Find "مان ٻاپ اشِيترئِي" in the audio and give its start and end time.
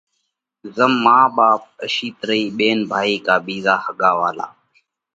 1.03-2.43